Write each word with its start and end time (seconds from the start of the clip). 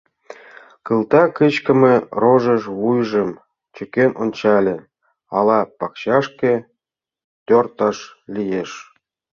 Кылта 0.85 1.23
кышкыме 1.37 1.95
рожыш 2.21 2.63
вуйжым 2.79 3.29
чыкен 3.75 4.11
ончале: 4.21 4.75
«Ала 5.37 5.59
пакчашке 5.79 6.53
тӧршташ 7.45 7.97
лиеш?» 8.33 8.71